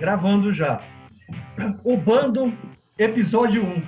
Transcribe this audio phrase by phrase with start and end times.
[0.00, 0.80] Gravando já.
[1.84, 2.50] O Bando,
[2.98, 3.82] episódio 1.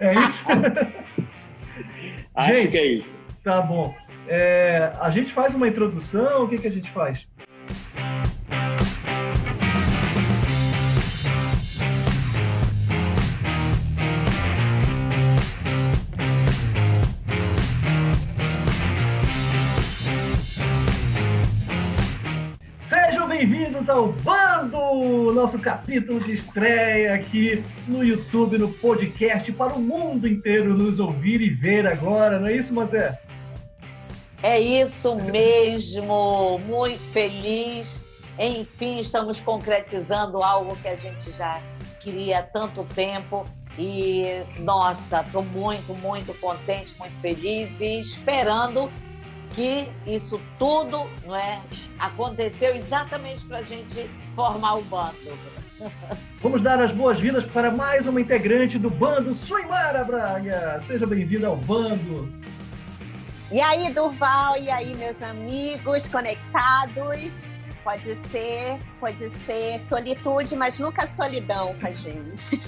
[0.00, 0.44] é isso?
[2.34, 3.16] Acho gente, que é isso.
[3.44, 3.94] Tá bom.
[4.26, 7.24] É, a gente faz uma introdução, o que, que a gente faz?
[23.82, 30.26] Bem-vindos ao Bando, nosso capítulo de estreia aqui no YouTube, no podcast, para o mundo
[30.26, 33.18] inteiro nos ouvir e ver agora, não é isso, Mazé?
[34.42, 37.96] É isso mesmo, muito feliz.
[38.38, 41.60] Enfim, estamos concretizando algo que a gente já
[42.00, 43.46] queria há tanto tempo.
[43.78, 48.88] E, nossa, estou muito, muito contente, muito feliz e esperando
[49.54, 51.60] que isso tudo não é,
[51.98, 55.38] aconteceu exatamente para a gente formar o bando.
[56.40, 60.82] Vamos dar as boas-vindas para mais uma integrante do bando, Suimara Braga.
[60.86, 62.32] Seja bem-vinda ao bando.
[63.50, 67.44] E aí, Durval, e aí, meus amigos conectados?
[67.84, 72.62] Pode ser, pode ser solitude, mas nunca solidão com a gente.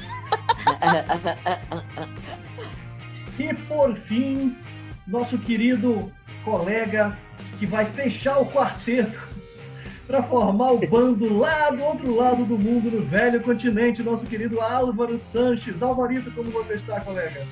[3.38, 4.54] e por fim,
[5.06, 6.12] nosso querido
[6.44, 7.16] colega
[7.58, 9.18] que vai fechar o quarteto
[10.06, 14.60] para formar o bando lá do outro lado do mundo, no velho continente, nosso querido
[14.60, 15.82] Álvaro Sanches.
[15.82, 17.46] Alvarito, como você está, colega?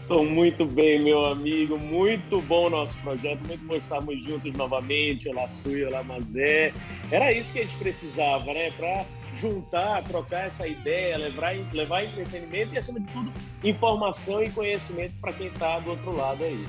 [0.00, 1.78] Estou muito bem, meu amigo.
[1.78, 3.40] Muito bom o nosso projeto.
[3.46, 5.28] Muito bom estarmos juntos novamente.
[5.28, 6.74] Olá, Sui, olá, Mazé.
[7.10, 8.70] Era isso que a gente precisava, né?
[8.72, 9.04] Para
[9.40, 15.32] juntar, trocar essa ideia, levar, levar entretenimento e, acima de tudo, informação e conhecimento para
[15.32, 16.64] quem está do outro lado aí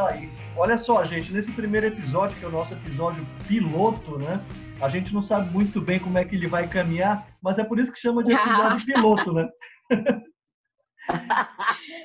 [0.00, 0.30] aí.
[0.56, 4.40] Olha só, gente, nesse primeiro episódio, que é o nosso episódio piloto, né?
[4.80, 7.78] A gente não sabe muito bem como é que ele vai caminhar, mas é por
[7.78, 9.48] isso que chama de episódio piloto, né?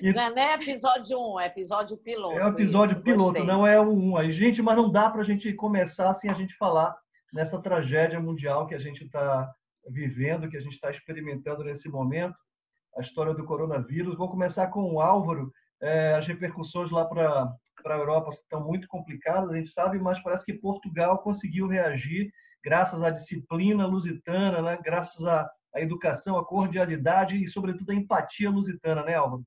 [0.01, 2.37] Não é episódio 1, é episódio piloto.
[2.37, 3.43] É o episódio isso, piloto, gostei.
[3.43, 4.31] não é o 1 aí.
[4.31, 6.95] Gente, mas não dá para a gente começar sem a gente falar
[7.33, 9.51] nessa tragédia mundial que a gente está
[9.89, 12.35] vivendo, que a gente está experimentando nesse momento,
[12.97, 14.17] a história do coronavírus.
[14.17, 15.51] Vou começar com o Álvaro,
[15.81, 17.51] é, as repercussões lá para
[17.81, 22.31] para a Europa estão muito complicadas, a gente sabe, mas parece que Portugal conseguiu reagir
[22.63, 24.79] graças à disciplina lusitana, né?
[24.83, 29.43] graças à, à educação, à cordialidade e, sobretudo, à empatia lusitana, né, Álvaro?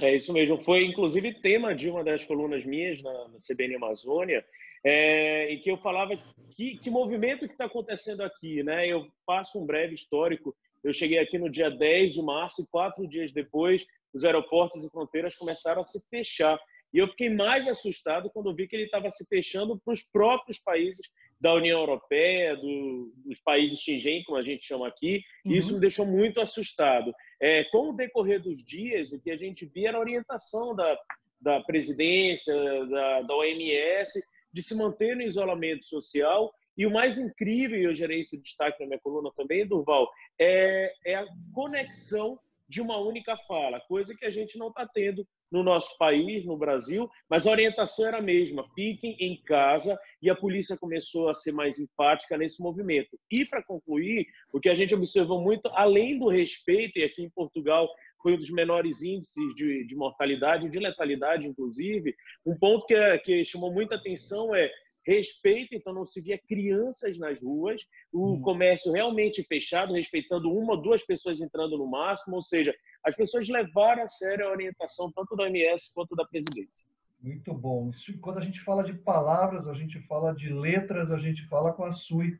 [0.00, 0.62] É isso mesmo.
[0.64, 4.44] Foi, inclusive, tema de uma das colunas minhas na, na CBN Amazônia,
[4.84, 6.16] é, em que eu falava
[6.50, 8.62] que, que movimento que está acontecendo aqui.
[8.62, 8.86] Né?
[8.86, 10.54] Eu passo um breve histórico.
[10.82, 14.90] Eu cheguei aqui no dia 10 de março e quatro dias depois, os aeroportos e
[14.90, 16.58] fronteiras começaram a se fechar.
[16.92, 20.58] E eu fiquei mais assustado quando vi que ele estava se fechando para os próprios
[20.58, 21.00] países
[21.40, 25.74] da União Europeia, do, dos países Schengen, como a gente chama aqui, e isso uhum.
[25.74, 27.12] me deixou muito assustado.
[27.40, 30.96] É, com o decorrer dos dias, o que a gente via era a orientação da,
[31.40, 32.54] da presidência,
[32.86, 34.22] da, da OMS,
[34.52, 36.54] de se manter no isolamento social.
[36.76, 40.92] E o mais incrível, e eu gerei esse destaque na minha coluna também, Durval, é,
[41.04, 42.38] é a conexão
[42.68, 46.56] de uma única fala, coisa que a gente não está tendo no nosso país, no
[46.56, 51.34] Brasil, mas a orientação era a mesma: fiquem em casa, e a polícia começou a
[51.34, 53.18] ser mais empática nesse movimento.
[53.30, 57.30] E, para concluir, o que a gente observou muito, além do respeito, e aqui em
[57.30, 57.88] Portugal
[58.22, 62.14] foi um dos menores índices de, de mortalidade, de letalidade, inclusive,
[62.46, 64.70] um ponto que, que chamou muita atenção é
[65.04, 68.40] respeito, então não se via crianças nas ruas, o hum.
[68.40, 72.74] comércio realmente fechado, respeitando uma ou duas pessoas entrando no máximo, ou seja,
[73.04, 76.84] as pessoas levaram a sério a orientação tanto da OMS quanto da presidência.
[77.20, 77.90] Muito bom.
[78.20, 81.84] Quando a gente fala de palavras, a gente fala de letras, a gente fala com
[81.84, 82.36] a SUI.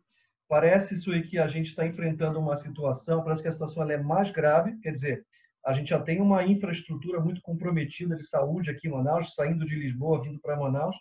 [0.49, 4.31] Parece, SUI, que a gente está enfrentando uma situação, parece que a situação é mais
[4.31, 5.25] grave, quer dizer,
[5.65, 9.77] a gente já tem uma infraestrutura muito comprometida de saúde aqui em Manaus, saindo de
[9.77, 10.97] Lisboa, vindo para Manaus,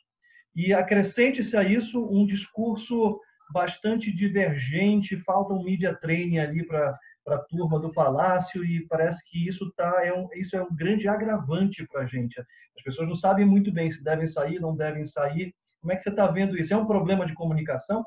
[0.56, 3.20] e acrescente-se a isso um discurso
[3.52, 6.98] bastante divergente, falta um media training ali para
[7.28, 11.08] a turma do Palácio e parece que isso, tá, é, um, isso é um grande
[11.08, 12.40] agravante para a gente.
[12.40, 15.54] As pessoas não sabem muito bem se devem sair, não devem sair.
[15.80, 16.74] Como é que você está vendo isso?
[16.74, 18.04] É um problema de comunicação?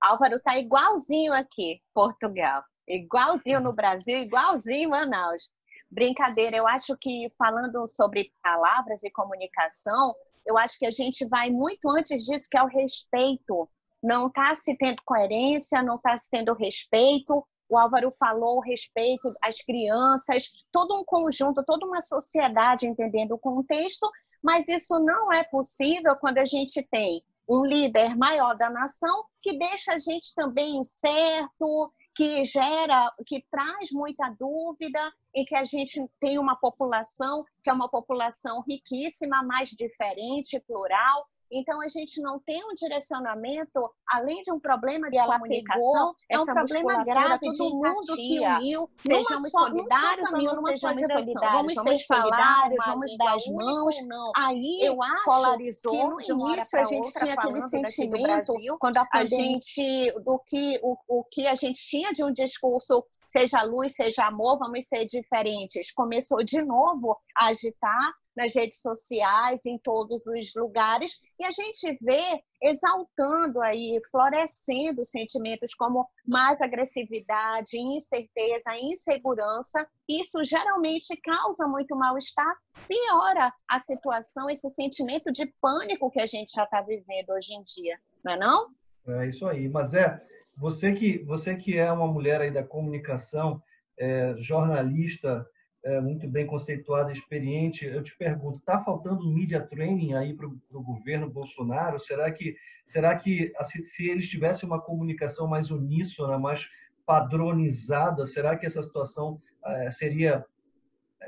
[0.00, 2.62] Álvaro está igualzinho aqui, Portugal.
[2.86, 5.50] Igualzinho no Brasil, igualzinho em Manaus.
[5.90, 10.14] Brincadeira, eu acho que falando sobre palavras e comunicação,
[10.46, 13.68] eu acho que a gente vai muito antes disso, que é o respeito.
[14.02, 17.44] Não está se tendo coerência, não está se tendo respeito.
[17.68, 24.08] O Álvaro falou respeito às crianças, todo um conjunto, toda uma sociedade entendendo o contexto,
[24.42, 29.58] mas isso não é possível quando a gente tem um líder maior da nação que
[29.58, 35.00] deixa a gente também incerto, que gera, que traz muita dúvida,
[35.34, 41.28] em que a gente tem uma população que é uma população riquíssima, mais diferente, plural,
[41.50, 46.44] então, a gente não tem um direcionamento, além de um problema de comunicação, é um
[46.44, 52.84] problema grave, todo mundo se uniu, sejamos solidários ou não sejamos solidários, vamos ser solidários,
[52.86, 53.96] vamos dar as mãos.
[54.36, 59.24] Aí, eu acho polarizou que no início a gente tinha aquele sentimento, quando a, a
[59.24, 64.26] gente, do que, o, o que a gente tinha de um discurso seja luz, seja
[64.26, 65.92] amor, vamos ser diferentes.
[65.92, 71.98] Começou de novo a agitar nas redes sociais, em todos os lugares, e a gente
[72.00, 72.22] vê
[72.62, 79.84] exaltando aí, florescendo sentimentos como mais agressividade, incerteza, insegurança.
[80.08, 86.52] Isso geralmente causa muito mal-estar, piora a situação, esse sentimento de pânico que a gente
[86.52, 88.68] já está vivendo hoje em dia, não é não?
[89.08, 89.68] É isso aí.
[89.68, 90.20] Mas é,
[90.58, 93.62] você que, você que é uma mulher aí da comunicação,
[93.96, 95.46] é, jornalista,
[95.84, 100.82] é, muito bem conceituada, experiente, eu te pergunto, está faltando media training aí para o
[100.82, 102.00] governo Bolsonaro?
[102.00, 106.68] Será que, será que assim, se eles tivessem uma comunicação mais uníssona, mais
[107.06, 110.44] padronizada, será que essa situação é, seria,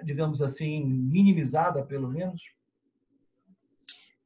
[0.02, 2.42] digamos assim, minimizada, pelo menos?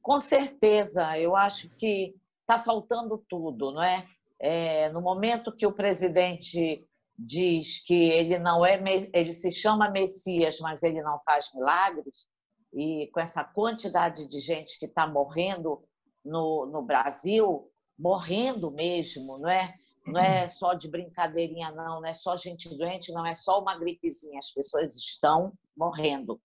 [0.01, 4.05] Com certeza, eu acho que está faltando tudo, não é?
[4.41, 4.91] É?
[4.91, 6.87] No momento que o presidente
[7.19, 8.81] diz que ele não é,
[9.13, 12.27] ele se chama Messias, mas ele não faz milagres,
[12.73, 15.83] e com essa quantidade de gente que está morrendo
[16.25, 19.75] no, no Brasil, morrendo mesmo, não é?
[20.07, 23.79] Não é só de brincadeirinha, não, não é só gente doente, não é só uma
[23.79, 26.41] gripezinha, as pessoas estão morrendo.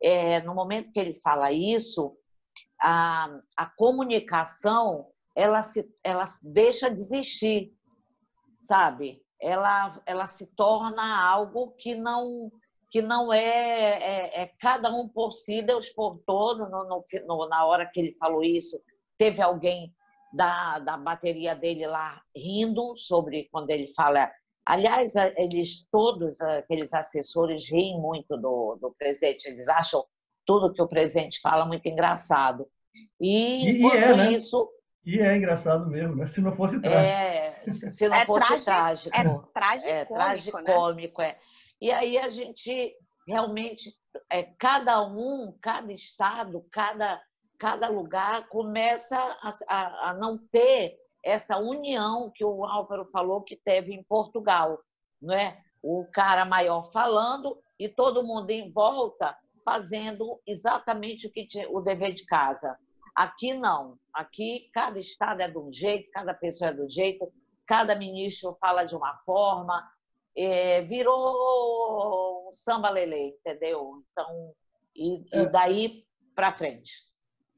[0.00, 2.16] É, no momento que ele fala isso,
[2.80, 7.72] a, a comunicação ela se, ela deixa de existir,
[8.58, 9.22] sabe?
[9.42, 12.50] ela, ela se torna algo que não
[12.88, 16.68] que não é, é, é cada um por si, Deus por todo.
[16.68, 18.78] No, no, na hora que ele falou isso,
[19.16, 19.94] teve alguém
[20.30, 24.30] da, da bateria dele lá rindo sobre quando ele fala.
[24.66, 30.04] Aliás, eles todos, aqueles assessores, riem muito do, do presidente, eles acham
[30.44, 32.68] tudo que o presidente fala muito engraçado.
[33.18, 34.32] E, e, e é, né?
[34.32, 34.68] isso.
[35.04, 36.28] E é engraçado mesmo, né?
[36.28, 37.02] Se não fosse trágico.
[37.02, 39.16] É, se não é fosse trágico.
[39.16, 39.90] É trágico.
[39.90, 41.28] É tragicômico, né?
[41.28, 41.38] é.
[41.80, 42.96] E aí a gente
[43.26, 43.96] realmente,
[44.30, 47.20] é, cada um, cada estado, cada,
[47.58, 53.56] cada lugar começa a, a, a não ter essa união que o Álvaro falou que
[53.56, 54.78] teve em Portugal,
[55.20, 55.58] não é?
[55.82, 61.80] O cara maior falando e todo mundo em volta fazendo exatamente o que tinha, o
[61.80, 62.76] dever de casa.
[63.14, 63.98] Aqui não.
[64.12, 67.32] Aqui cada estado é de um jeito, cada pessoa é do jeito,
[67.66, 69.86] cada ministro fala de uma forma.
[70.36, 74.02] É, virou um samba lelê, entendeu?
[74.10, 74.54] Então,
[74.96, 75.42] e, é.
[75.42, 76.04] e daí
[76.34, 76.92] para frente.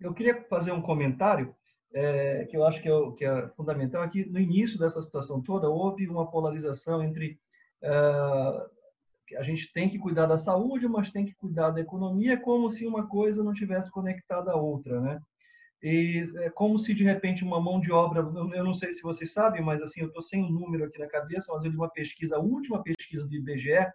[0.01, 1.55] Eu queria fazer um comentário
[1.95, 4.03] é, que eu acho que é, que é, fundamental.
[4.03, 7.39] Aqui, no início dessa situação toda, houve uma polarização entre
[7.83, 8.75] uh,
[9.39, 12.87] a gente tem que cuidar da saúde, mas tem que cuidar da economia, como se
[12.87, 15.21] uma coisa não tivesse conectada à outra, né?
[15.85, 19.35] E é como se de repente uma mão de obra, eu não sei se vocês
[19.35, 21.77] sabem, mas assim, eu estou sem o um número aqui na cabeça, mas eu li
[21.77, 23.87] uma pesquisa, a última pesquisa do IBGE,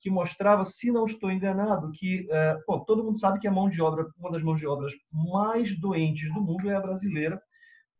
[0.00, 3.68] que mostrava, se não estou enganado, que é, pô, todo mundo sabe que a mão
[3.68, 7.38] de obra, uma das mãos de obras mais doentes do mundo é a brasileira.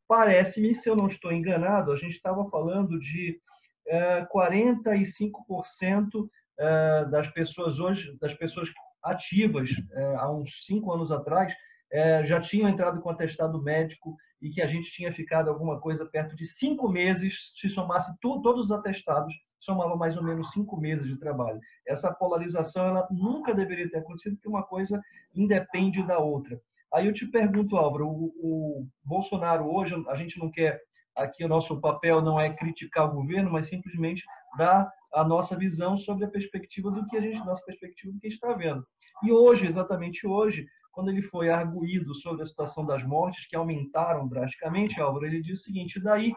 [0.09, 3.39] Parece-me, se eu não estou enganado, a gente estava falando de
[3.87, 6.27] é, 45%
[6.59, 11.53] é, das pessoas hoje, das pessoas ativas é, há uns cinco anos atrás,
[11.97, 16.05] é, já tinham entrado com atestado médico e que a gente tinha ficado alguma coisa
[16.05, 21.07] perto de cinco meses, se somasse todos os atestados, somava mais ou menos cinco meses
[21.07, 21.59] de trabalho.
[21.89, 25.01] Essa polarização ela nunca deveria ter acontecido, porque uma coisa
[25.35, 26.61] independe da outra.
[26.93, 30.79] Aí eu te pergunto, Álvaro, o, o Bolsonaro hoje, a gente não quer,
[31.17, 34.23] aqui o nosso papel não é criticar o governo, mas simplesmente
[34.59, 38.29] dar a nossa visão sobre a perspectiva do que a gente, nossa perspectiva do que
[38.29, 38.87] está vendo.
[39.23, 44.27] E hoje, exatamente hoje, quando ele foi arguído sobre a situação das mortes, que aumentaram
[44.27, 46.33] drasticamente, Álvaro, ele disse o seguinte: daí,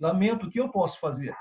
[0.00, 1.36] lamento, o que eu posso fazer?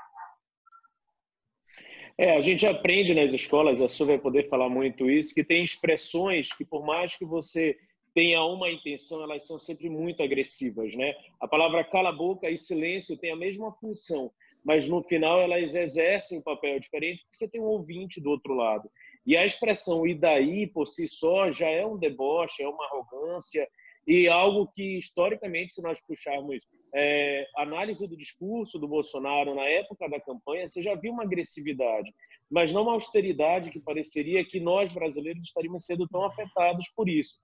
[2.18, 5.64] É, a gente aprende nas escolas, a Su vai poder falar muito isso, que tem
[5.64, 7.78] expressões que, por mais que você
[8.14, 11.16] tenha uma intenção, elas são sempre muito agressivas, né?
[11.40, 14.30] A palavra cala a boca e silêncio tem a mesma função,
[14.66, 18.54] mas no final elas exercem um papel diferente porque você tem um ouvinte do outro
[18.54, 18.92] lado.
[19.26, 23.68] E a expressão e daí por si só já é um deboche, é uma arrogância
[24.06, 26.60] E algo que, historicamente, se nós puxarmos
[26.94, 32.14] é, análise do discurso do Bolsonaro na época da campanha, você já viu uma agressividade,
[32.52, 37.38] mas não uma austeridade que pareceria que nós, brasileiros, estaríamos sendo tão afetados por isso.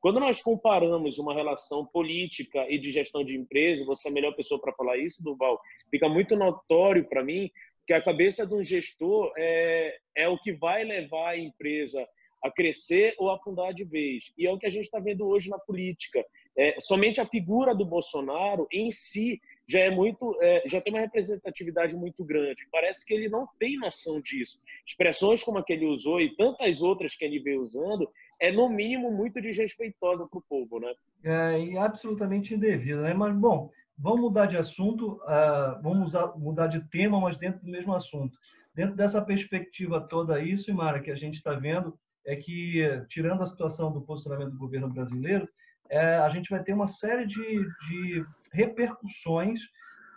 [0.00, 4.34] Quando nós comparamos uma relação política e de gestão de empresa, você é a melhor
[4.34, 7.50] pessoa para falar isso, Duval, fica muito notório para mim
[7.86, 12.06] que a cabeça de um gestor é, é o que vai levar a empresa
[12.42, 14.32] a crescer ou afundar de vez.
[14.36, 16.24] E é o que a gente está vendo hoje na política.
[16.56, 21.00] É, somente a figura do Bolsonaro em si já é muito, é, já tem uma
[21.00, 22.66] representatividade muito grande.
[22.70, 24.60] Parece que ele não tem noção disso.
[24.86, 28.08] Expressões como a que ele usou e tantas outras que ele veio usando
[28.40, 30.94] é no mínimo muito desrespeitosa para o povo, né?
[31.24, 33.12] É e absolutamente indevida, né?
[33.12, 37.94] Mas bom, vamos mudar de assunto, uh, vamos mudar de tema, mas dentro do mesmo
[37.94, 38.38] assunto.
[38.74, 43.46] Dentro dessa perspectiva toda aí, Simara, que a gente está vendo, é que, tirando a
[43.46, 45.48] situação do posicionamento do governo brasileiro,
[45.88, 49.60] é, a gente vai ter uma série de, de repercussões,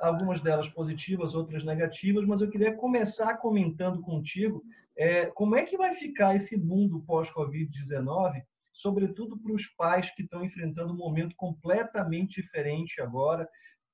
[0.01, 4.63] algumas delas positivas, outras negativas, mas eu queria começar comentando contigo
[4.98, 8.41] é, como é que vai ficar esse mundo pós-Covid-19,
[8.74, 13.48] sobretudo para os pais que estão enfrentando um momento completamente diferente agora.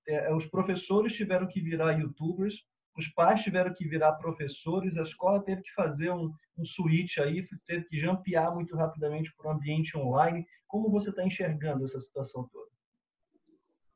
[0.08, 2.56] É, os professores tiveram que virar youtubers,
[2.98, 7.46] os pais tiveram que virar professores, a escola teve que fazer um, um switch aí,
[7.66, 10.46] teve que jampear muito rapidamente para o ambiente online.
[10.68, 12.70] Como você está enxergando essa situação toda?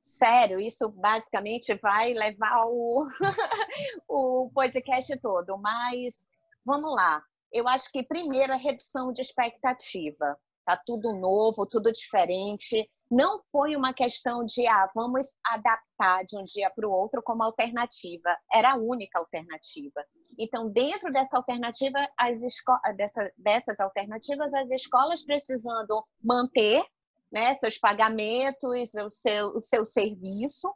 [0.02, 3.06] Sério, isso basicamente vai levar o,
[4.08, 6.28] o podcast todo, mas
[6.66, 7.24] vamos lá.
[7.52, 10.38] Eu acho que primeiro é redução de expectativa.
[10.66, 16.44] Tá tudo novo, tudo diferente não foi uma questão de ah, vamos adaptar de um
[16.44, 20.06] dia para o outro como alternativa, era a única alternativa.
[20.38, 22.40] Então, dentro dessa alternativa, as
[22.96, 26.86] dessa, dessas alternativas, as escolas precisando manter
[27.32, 30.74] né, seus pagamentos, o seu, o seu serviço,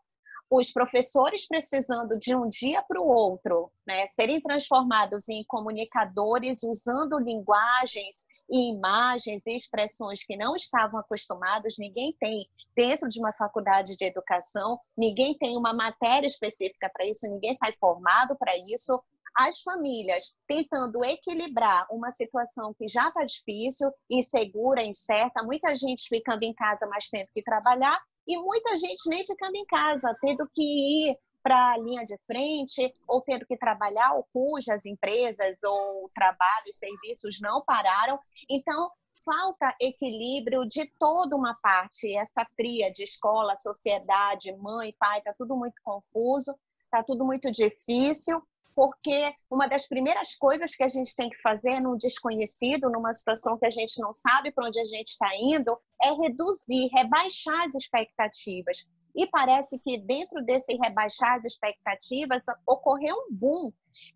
[0.49, 7.19] os professores precisando de um dia para o outro né, serem transformados em comunicadores usando
[7.19, 13.97] linguagens e imagens e expressões que não estavam acostumados, ninguém tem dentro de uma faculdade
[13.97, 19.03] de educação, ninguém tem uma matéria específica para isso, ninguém sai formado para isso.
[19.35, 26.43] As famílias tentando equilibrar uma situação que já está difícil, insegura, incerta, muita gente ficando
[26.43, 30.61] em casa mais tempo que trabalhar e muita gente nem ficando em casa, tendo que
[31.09, 36.77] ir para a linha de frente ou tendo que trabalhar ou cujas empresas ou trabalhos,
[36.77, 38.17] serviços não pararam.
[38.49, 38.89] Então,
[39.25, 45.55] falta equilíbrio de toda uma parte, essa tria de escola, sociedade, mãe, pai, está tudo
[45.55, 48.41] muito confuso, está tudo muito difícil,
[48.75, 53.57] porque uma das primeiras coisas que a gente tem que fazer num desconhecido, numa situação
[53.57, 57.75] que a gente não sabe para onde a gente está indo, é reduzir, rebaixar as
[57.75, 58.87] expectativas.
[59.15, 63.71] E parece que dentro desse rebaixar as expectativas ocorreu um boom.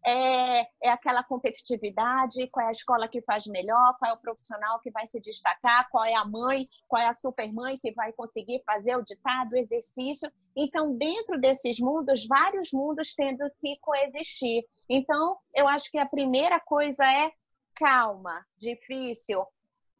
[0.06, 4.80] É, é, aquela competitividade, qual é a escola que faz melhor, qual é o profissional
[4.80, 8.62] que vai se destacar, qual é a mãe, qual é a supermãe que vai conseguir
[8.66, 10.32] fazer o ditado, o exercício.
[10.56, 14.63] Então, dentro desses mundos, vários mundos tendo que coexistir.
[14.89, 17.32] Então, eu acho que a primeira coisa é
[17.75, 19.46] calma, difícil,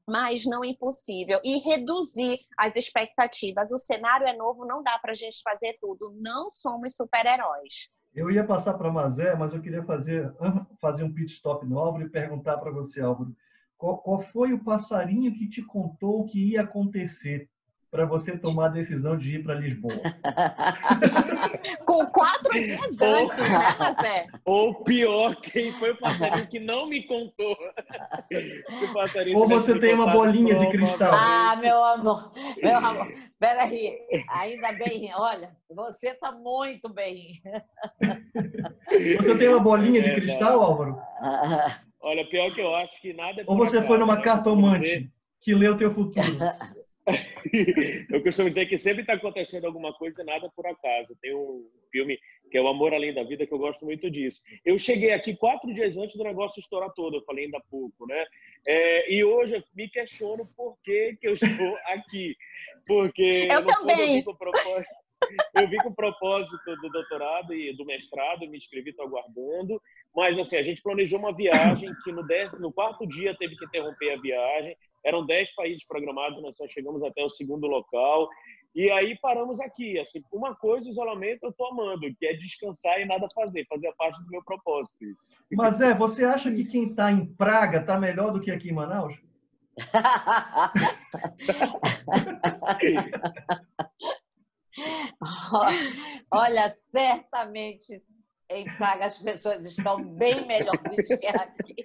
[0.08, 1.40] mas não impossível.
[1.44, 3.72] E reduzir as expectativas.
[3.72, 6.16] O cenário é novo, não dá para a gente fazer tudo.
[6.20, 7.90] Não somos super-heróis.
[8.14, 10.34] Eu ia passar para Mazé, mas eu queria fazer,
[10.82, 13.36] fazer um pit stop no Álvaro e perguntar para você, Álvaro,
[13.78, 17.48] qual, qual foi o passarinho que te contou o que ia acontecer?
[17.90, 19.94] Para você tomar a decisão de ir para Lisboa?
[21.86, 24.28] Com quatro dias antes, né, Zé?
[24.46, 27.58] Ou pior, quem foi o passarinho que não me contou?
[29.36, 31.12] Ou você tem uma bolinha de cristal?
[31.14, 33.08] Ah, meu amor, meu amor.
[33.40, 33.98] Peraí,
[34.30, 37.42] ainda bem, olha, você está muito bem.
[39.18, 41.00] Você tem uma bolinha de é, cristal, Álvaro?
[42.02, 44.22] Olha, pior que eu acho que nada é Ou você foi numa né?
[44.22, 46.26] cartomante que leu o teu futuro?
[48.12, 51.16] eu costumo dizer que sempre está acontecendo alguma coisa e nada por acaso.
[51.22, 52.20] Tem um filme
[52.52, 54.42] que é O Amor Além da Vida, que eu gosto muito disso.
[54.66, 58.06] Eu cheguei aqui quatro dias antes do negócio estourar todo, eu falei ainda há pouco,
[58.08, 58.26] né?
[58.68, 61.48] É, e hoje eu me questiono por que, que eu estou
[61.88, 62.36] aqui.
[62.86, 64.24] Porque eu também.
[65.56, 69.82] Eu vim com o propósito do doutorado e do mestrado, me inscrevi, estou aguardando.
[70.16, 73.66] Mas, assim, a gente planejou uma viagem que no, décimo, no quarto dia teve que
[73.66, 74.78] interromper a viagem.
[75.06, 78.28] Eram dez países programados, nós só chegamos até o segundo local.
[78.76, 80.00] E aí paramos aqui.
[80.00, 84.22] Assim, uma coisa, isolamento, eu estou amando, que é descansar e nada fazer, fazer parte
[84.24, 85.04] do meu propósito.
[85.04, 85.30] Isso.
[85.52, 88.74] Mas é, você acha que quem está em Praga está melhor do que aqui em
[88.74, 89.16] Manaus?
[96.32, 98.02] Olha, certamente
[98.50, 101.76] em Praga as pessoas estão bem melhores que aqui.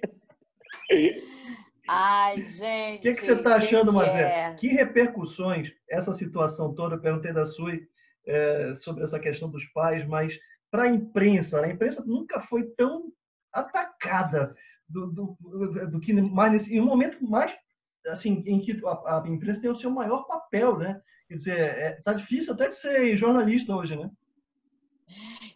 [1.87, 2.99] Ai, gente.
[2.99, 4.21] O que, que você está achando, Mazé?
[4.21, 4.53] É?
[4.55, 6.95] Que repercussões essa situação toda?
[6.95, 7.87] Eu perguntei da Sui
[8.25, 10.39] é, sobre essa questão dos pais, mas
[10.71, 11.67] para a imprensa, né?
[11.67, 13.11] a imprensa nunca foi tão
[13.51, 14.55] atacada
[14.87, 15.37] do, do,
[15.91, 17.55] do que mais nesse, em um momento mais
[18.07, 20.99] assim em que a, a, imprensa tem o seu maior papel, né?
[21.27, 24.09] Quer dizer, é, tá difícil até de ser jornalista hoje, né?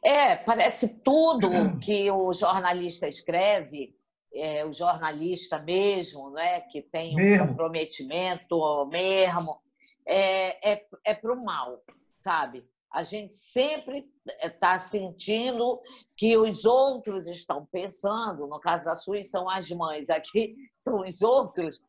[0.04, 1.50] É, parece tudo
[1.82, 3.97] que o jornalista escreve,
[4.34, 7.48] é, o jornalista mesmo, né, que tem um mesmo.
[7.48, 9.60] comprometimento mesmo,
[10.06, 11.82] é, é, é para o mal,
[12.14, 12.66] sabe?
[12.92, 14.10] A gente sempre
[14.42, 15.82] está sentindo
[16.16, 21.22] que os outros estão pensando, no caso da Suíça são as mães, aqui são os
[21.22, 21.82] outros.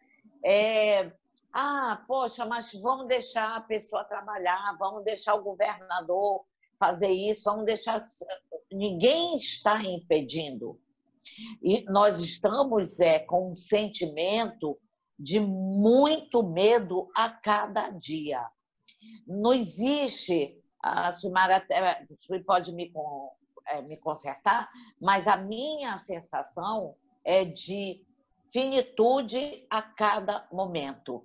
[0.44, 1.12] É,
[1.52, 6.44] ah, poxa, mas vamos deixar a pessoa trabalhar, vamos deixar o governador
[6.78, 8.00] fazer isso, vamos deixar.
[8.70, 10.78] Ninguém está impedindo.
[11.62, 14.78] E nós estamos é, com um sentimento
[15.18, 18.44] de muito medo a cada dia.
[19.26, 22.06] Não existe, a Sumara até
[22.46, 22.92] pode me,
[23.68, 24.68] é, me consertar,
[25.00, 26.94] mas a minha sensação
[27.24, 28.04] é de
[28.50, 31.24] finitude a cada momento.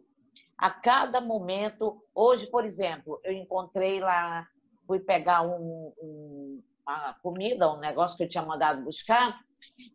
[0.58, 4.48] A cada momento, hoje, por exemplo, eu encontrei lá
[4.86, 9.40] fui pegar um, um, uma comida, um negócio que eu tinha mandado buscar,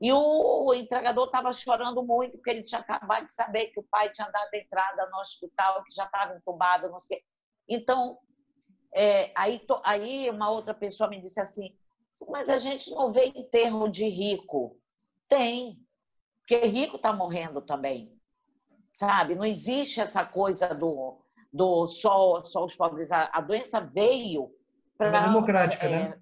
[0.00, 4.10] e o entregador estava chorando muito, porque ele tinha acabado de saber que o pai
[4.12, 7.22] tinha dado entrada no hospital, que já estava entubado, não sei.
[7.68, 8.18] Então,
[8.94, 11.76] é, aí, aí uma outra pessoa me disse assim,
[12.28, 14.76] mas a gente não vê enterro de rico.
[15.28, 15.78] Tem,
[16.40, 18.18] porque rico está morrendo também,
[18.90, 19.34] sabe?
[19.34, 21.20] Não existe essa coisa do,
[21.52, 23.12] do só, só os pobres.
[23.12, 24.50] A, doença veio
[24.96, 26.20] Pra, ela é democrática, é, né?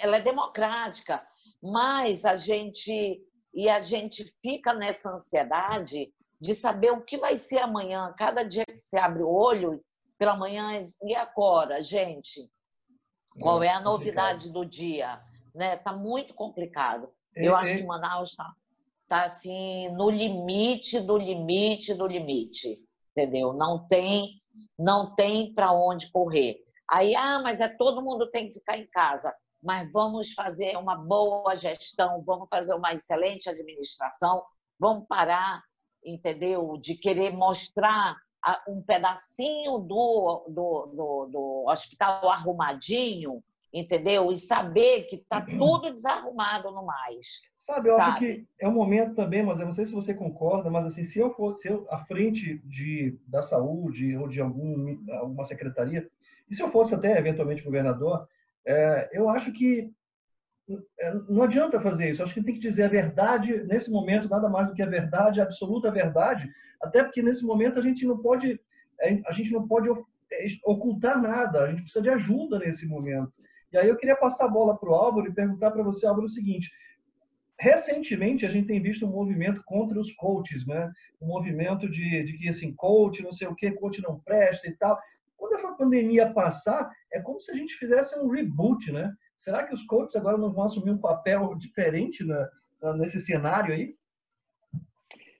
[0.00, 1.24] Ela é democrática,
[1.62, 7.58] mas a gente e a gente fica nessa ansiedade de saber o que vai ser
[7.58, 8.14] amanhã.
[8.16, 9.82] Cada dia que você abre o olho
[10.16, 12.48] pela manhã e agora, gente,
[13.40, 15.20] qual é, é a novidade do dia?
[15.54, 15.76] Né?
[15.76, 17.12] Tá muito complicado.
[17.36, 17.76] É, Eu acho é...
[17.78, 18.54] que Manaus está
[19.08, 23.52] tá assim no limite do limite do limite, entendeu?
[23.52, 24.40] Não tem
[24.78, 26.58] não tem para onde correr.
[26.90, 29.34] Aí, ah, mas é todo mundo tem que ficar em casa.
[29.62, 34.42] Mas vamos fazer uma boa gestão, vamos fazer uma excelente administração,
[34.78, 35.62] vamos parar,
[36.04, 36.78] entendeu?
[36.78, 38.16] De querer mostrar
[38.66, 43.42] um pedacinho do, do, do, do hospital arrumadinho,
[43.72, 44.32] entendeu?
[44.32, 47.42] E saber que está tudo desarrumado no mais.
[47.58, 48.10] Sabe, eu sabe?
[48.10, 51.04] acho que é um momento também, mas eu não sei se você concorda, mas assim,
[51.04, 56.08] se eu fosse eu, à frente de, da saúde ou de algum, alguma secretaria,
[56.50, 58.26] e se eu fosse até eventualmente governador,
[58.66, 59.90] é, eu acho que
[60.98, 62.20] é, não adianta fazer isso.
[62.20, 64.86] Eu acho que tem que dizer a verdade nesse momento, nada mais do que a
[64.86, 66.48] verdade, a absoluta verdade.
[66.80, 68.60] Até porque nesse momento a gente não pode,
[69.00, 71.64] é, a gente não pode é, ocultar nada.
[71.64, 73.32] A gente precisa de ajuda nesse momento.
[73.72, 76.26] E aí eu queria passar a bola para o Álvaro e perguntar para você, Álvaro,
[76.26, 76.70] o seguinte:
[77.58, 80.90] recentemente a gente tem visto um movimento contra os coaches, né?
[81.20, 84.72] Um movimento de, de que assim, coach, não sei o que, coach não presta e
[84.76, 84.98] tal.
[85.40, 89.10] Quando essa pandemia passar, é como se a gente fizesse um reboot, né?
[89.38, 92.46] Será que os coaches agora não vão assumir um papel diferente na,
[92.82, 93.94] na, nesse cenário aí?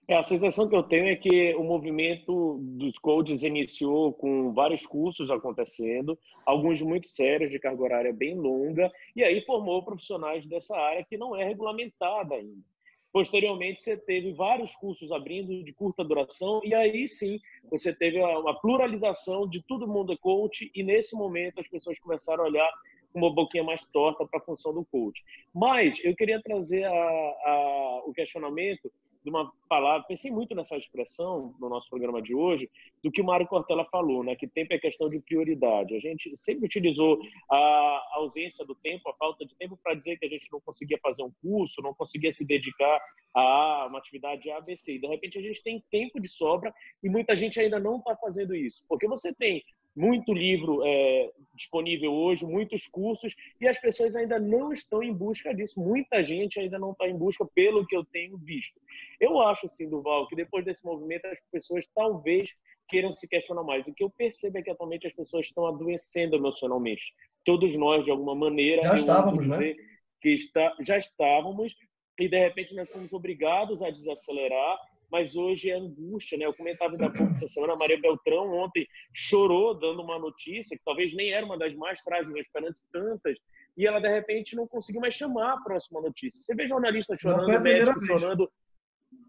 [0.08, 4.86] É, a sensação que eu tenho é que o movimento dos coaches iniciou com vários
[4.86, 10.76] cursos acontecendo, alguns muito sérios, de carga horária bem longa, e aí formou profissionais dessa
[10.76, 12.64] área que não é regulamentada ainda.
[13.12, 18.58] Posteriormente, você teve vários cursos abrindo de curta duração, e aí sim você teve uma
[18.60, 22.70] pluralização de todo mundo é coach, e nesse momento as pessoas começaram a olhar
[23.12, 25.20] com uma boquinha mais torta para a função do coach.
[25.52, 28.90] Mas eu queria trazer a, a, o questionamento
[29.22, 32.70] de uma palavra, pensei muito nessa expressão no nosso programa de hoje,
[33.02, 34.34] do que o Mário Cortella falou, né?
[34.34, 35.94] que tempo é questão de prioridade.
[35.94, 40.26] A gente sempre utilizou a ausência do tempo, a falta de tempo, para dizer que
[40.26, 43.00] a gente não conseguia fazer um curso, não conseguia se dedicar
[43.34, 44.94] a uma atividade ABC.
[44.94, 48.16] E, de repente, a gente tem tempo de sobra e muita gente ainda não está
[48.16, 48.84] fazendo isso.
[48.88, 49.62] Porque você tem
[50.00, 55.54] muito livro é, disponível hoje, muitos cursos, e as pessoas ainda não estão em busca
[55.54, 55.78] disso.
[55.78, 58.80] Muita gente ainda não está em busca, pelo que eu tenho visto.
[59.20, 62.48] Eu acho, sim, Duval, que depois desse movimento as pessoas talvez
[62.88, 63.86] queiram se questionar mais.
[63.86, 67.12] O que eu percebo é que atualmente as pessoas estão adoecendo emocionalmente.
[67.44, 69.74] Todos nós, de alguma maneira, já estávamos, né?
[70.20, 71.74] que está, já estávamos,
[72.18, 74.78] e de repente nós fomos obrigados a desacelerar
[75.10, 76.46] mas hoje é angústia, né?
[76.46, 80.84] Eu comentava da pouco essa semana, a Maria Beltrão ontem chorou dando uma notícia que
[80.84, 83.36] talvez nem era uma das mais trágicas perante tantas,
[83.76, 86.40] e ela de repente não conseguiu mais chamar a próxima notícia.
[86.40, 88.50] Você vê jornalista chorando, médico chorando.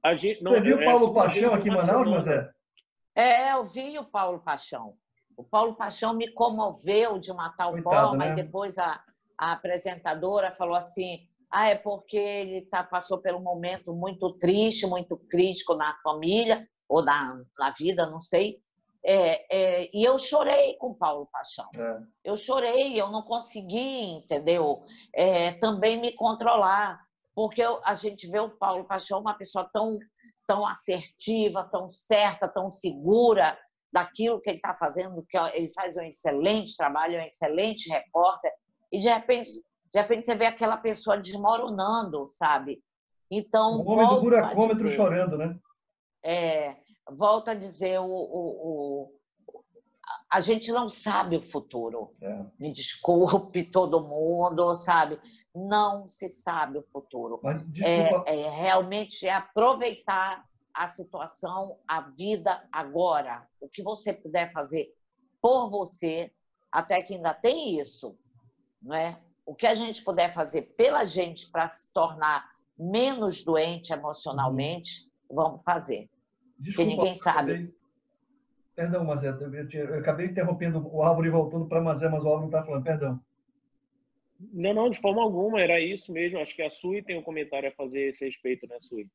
[0.03, 2.51] A gente, não, Você viu o é, Paulo Paixão aqui em Manaus, mas é?
[3.15, 4.95] É, eu vi o Paulo Paixão.
[5.35, 8.31] O Paulo Paixão me comoveu de uma tal Coitado, forma, né?
[8.31, 9.03] e depois a,
[9.37, 14.87] a apresentadora falou assim: ah, é porque ele tá, passou por um momento muito triste,
[14.87, 18.61] muito crítico na família, ou na, na vida, não sei.
[19.03, 21.67] É, é, e eu chorei com Paulo Paixão.
[21.75, 22.01] É.
[22.23, 24.83] Eu chorei, eu não consegui, entendeu?
[25.13, 27.01] É, também me controlar,
[27.35, 29.97] porque eu, a gente vê o Paulo Paixão uma pessoa tão,
[30.47, 33.57] tão assertiva, tão certa, tão segura
[33.91, 38.51] daquilo que ele está fazendo, que ele faz um excelente trabalho, é um excelente repórter,
[38.91, 39.49] e de repente
[39.91, 42.81] de repente você vê aquela pessoa desmoronando, sabe?
[43.29, 45.57] Então, o homem do buracômetro dizer, chorando, né?
[46.23, 46.77] É,
[47.09, 49.11] volta a dizer, o, o, o,
[50.29, 52.11] a gente não sabe o futuro.
[52.21, 52.45] É.
[52.59, 55.19] Me desculpe todo mundo, sabe?
[55.53, 57.39] Não se sabe o futuro.
[57.43, 63.45] Mas, é, é, realmente é aproveitar a situação, a vida agora.
[63.59, 64.93] O que você puder fazer
[65.41, 66.31] por você,
[66.71, 68.17] até que ainda tem isso,
[68.81, 69.19] não é?
[69.51, 75.61] O que a gente puder fazer pela gente para se tornar menos doente emocionalmente, vamos
[75.61, 76.09] fazer.
[76.57, 77.75] Desculpa, Porque ninguém sabe.
[78.73, 82.47] Perdão, Mazé, eu, acabei interrompendo o Álvaro e voltando para Mazé, mas o Álvaro não
[82.47, 83.19] está falando, perdão.
[84.39, 86.39] Não, não, de forma alguma, era isso mesmo.
[86.39, 89.05] Acho que a Sui tem um comentário a fazer a esse respeito, né, Sui?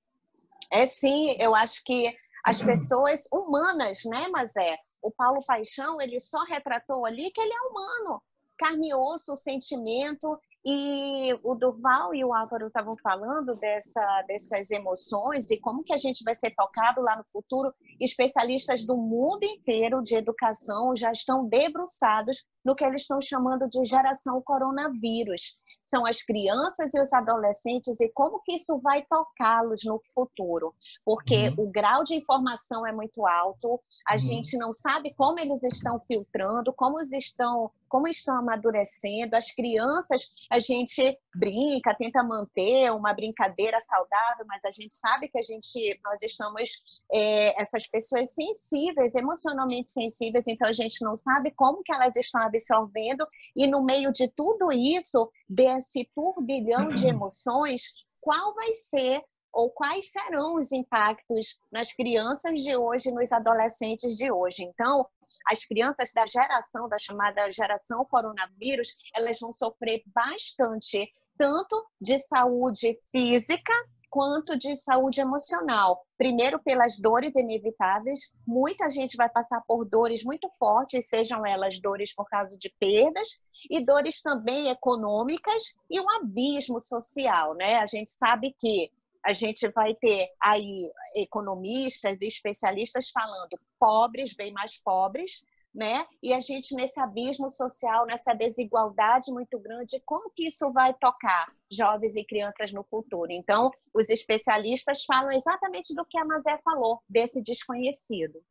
[0.70, 4.76] É sim, eu acho que as pessoas humanas, né, Mazé?
[5.00, 8.22] O Paulo Paixão, ele só retratou ali que ele é humano
[8.56, 10.38] carne e osso, o sentimento.
[10.68, 15.96] E o Durval e o Álvaro estavam falando dessa, dessas emoções e como que a
[15.96, 17.72] gente vai ser tocado lá no futuro.
[18.00, 23.84] Especialistas do mundo inteiro de educação já estão debruçados no que eles estão chamando de
[23.84, 30.00] geração coronavírus são as crianças e os adolescentes e como que isso vai tocá-los no
[30.12, 31.66] futuro, porque uhum.
[31.66, 34.18] o grau de informação é muito alto, a uhum.
[34.18, 39.36] gente não sabe como eles estão filtrando, como eles estão como estão amadurecendo.
[39.36, 45.38] As crianças, a gente brinca, tenta manter uma brincadeira saudável, mas a gente sabe que
[45.38, 51.50] a gente, nós estamos é, essas pessoas sensíveis, emocionalmente sensíveis, então a gente não sabe
[51.52, 55.30] como que elas estão absorvendo e no meio de tudo isso,
[55.76, 57.82] desse turbilhão de emoções,
[58.20, 64.30] qual vai ser ou quais serão os impactos nas crianças de hoje, nos adolescentes de
[64.30, 64.64] hoje.
[64.64, 65.06] Então,
[65.50, 72.98] as crianças da geração, da chamada geração coronavírus, elas vão sofrer bastante, tanto de saúde
[73.10, 73.72] física
[74.16, 76.06] quanto de saúde emocional.
[76.16, 82.14] Primeiro, pelas dores inevitáveis, muita gente vai passar por dores muito fortes, sejam elas dores
[82.14, 87.76] por causa de perdas e dores também econômicas e um abismo social, né?
[87.76, 88.90] A gente sabe que
[89.22, 95.44] a gente vai ter aí economistas e especialistas falando pobres, bem mais pobres,
[95.76, 96.06] né?
[96.22, 101.52] E a gente nesse abismo social, nessa desigualdade muito grande, como que isso vai tocar
[101.70, 103.30] jovens e crianças no futuro?
[103.30, 108.42] Então, os especialistas falam exatamente do que a Mazé falou, desse desconhecido.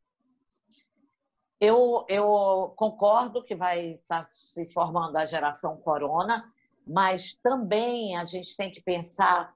[1.60, 6.48] Eu, eu concordo que vai estar tá se formando a geração corona,
[6.86, 9.52] mas também a gente tem que pensar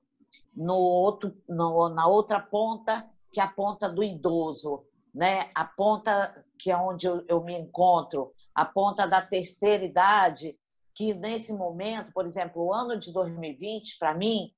[0.53, 5.51] no outro, no, na outra ponta, que é a ponta do idoso, né?
[5.55, 10.59] a ponta que é onde eu, eu me encontro, a ponta da terceira idade,
[10.95, 14.53] que nesse momento, por exemplo, o ano de 2020, para mim,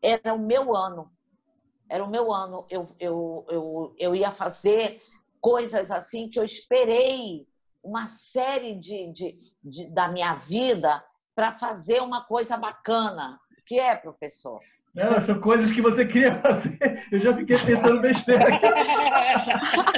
[0.00, 1.10] era o meu ano.
[1.88, 2.64] Era o meu ano.
[2.70, 5.02] Eu, eu, eu, eu ia fazer
[5.40, 7.44] coisas assim que eu esperei
[7.82, 11.02] uma série de, de, de da minha vida
[11.34, 13.40] para fazer uma coisa bacana.
[13.58, 14.60] O que é, professor?
[14.94, 17.06] Não, são coisas que você queria fazer.
[17.10, 18.66] Eu já fiquei pensando besteira aqui.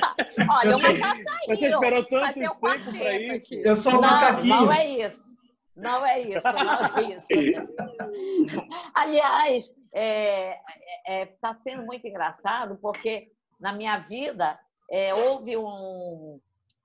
[0.61, 1.57] Olha, mas já saiu.
[1.57, 3.55] Você esperou tanto tempo para isso?
[3.55, 4.67] Eu sou um macaquinho.
[4.67, 5.31] Não é isso.
[5.77, 7.27] Não é isso, não é isso.
[8.95, 10.61] Aliás, está é,
[11.07, 14.59] é, tá sendo muito engraçado porque na minha vida
[14.91, 16.39] é, houve um,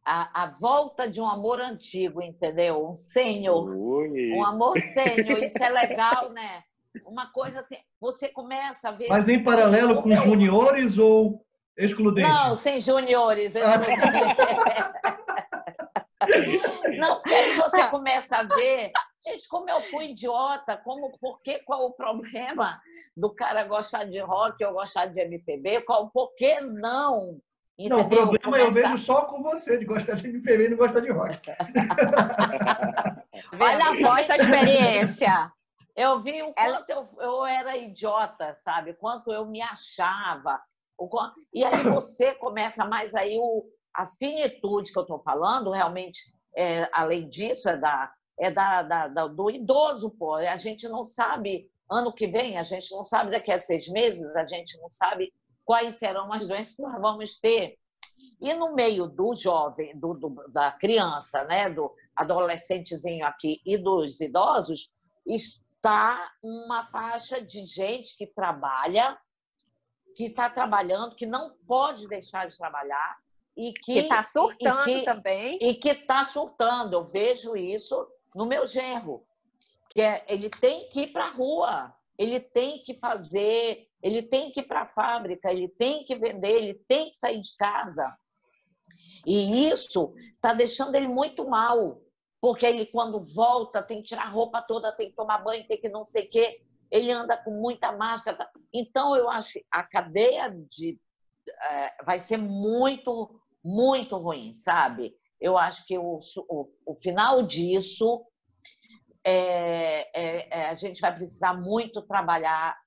[0.06, 2.88] a, a, volta de um amor antigo, entendeu?
[2.88, 3.70] Um senhor.
[3.76, 5.44] Um amor senhor.
[5.44, 6.64] Isso é legal, né?
[7.06, 9.08] uma coisa assim, você começa a ver.
[9.10, 10.22] Mas em paralelo com meu...
[10.22, 11.45] juniores ou
[11.78, 12.28] excludente?
[12.28, 13.54] Não, sem juniores.
[17.00, 18.92] Não, aí você começa a ver,
[19.24, 22.80] gente, como eu fui idiota, como, por que, qual o problema
[23.16, 25.82] do cara gostar de rock ou gostar de MPB?
[25.82, 27.40] Qual, por que não?
[27.78, 27.98] Entendeu?
[27.98, 28.66] Não, o problema Começar...
[28.68, 31.52] eu vejo só com você, de gostar de MPB e não gostar de rock.
[33.60, 35.52] Olha a voz da experiência.
[35.96, 38.94] Eu vi o quanto eu, eu era idiota, sabe?
[38.94, 40.62] Quanto eu me achava.
[41.54, 46.20] E aí você começa mais aí o, a finitude que eu estou falando, realmente,
[46.56, 50.36] é, além disso, é, da, é da, da, da, do idoso, pô.
[50.36, 54.24] A gente não sabe, ano que vem, a gente não sabe daqui a seis meses,
[54.36, 57.78] a gente não sabe quais serão as doenças que nós vamos ter.
[58.40, 64.22] E no meio do jovem, do, do, da criança, né, do adolescentezinho aqui e dos
[64.22, 64.94] idosos,
[65.26, 69.18] está uma faixa de gente que trabalha,
[70.16, 73.18] que está trabalhando, que não pode deixar de trabalhar
[73.56, 75.60] e que está surtando e que, também.
[75.62, 76.94] E que está surtando.
[76.94, 79.26] Eu vejo isso no meu genro,
[79.90, 84.52] que é, ele tem que ir para a rua, ele tem que fazer ele tem
[84.52, 88.16] que ir para a fábrica, ele tem que vender, ele tem que sair de casa.
[89.26, 92.00] E isso está deixando ele muito mal,
[92.40, 95.82] porque ele, quando volta, tem que tirar a roupa toda, tem que tomar banho, tem
[95.82, 96.62] que não sei o quê.
[96.92, 98.50] Ele anda com muita máscara.
[98.74, 101.00] Então, eu acho que a cadeia de,
[101.72, 105.16] é, vai ser muito, muito ruim, sabe?
[105.40, 106.20] Eu acho que o,
[106.50, 108.26] o, o final disso
[109.24, 112.78] é, é, é, a gente vai precisar muito trabalhar